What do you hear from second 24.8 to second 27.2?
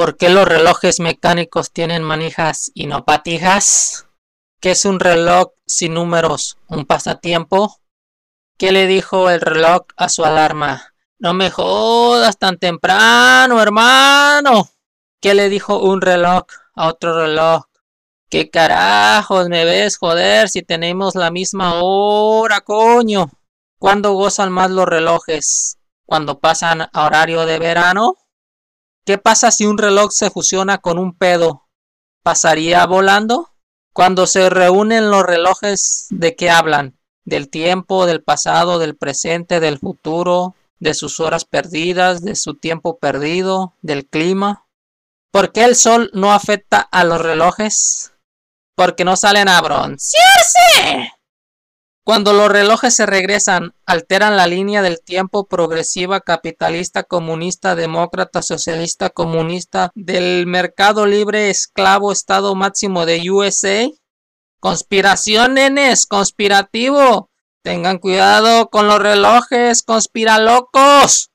relojes? ¿Cuando pasan a